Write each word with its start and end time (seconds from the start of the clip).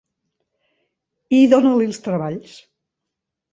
I 1.41 1.43
dona-li 1.53 1.91
els 1.91 2.01
treballs. 2.09 2.59